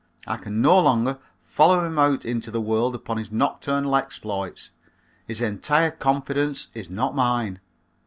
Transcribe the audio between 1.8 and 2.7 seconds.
him out into the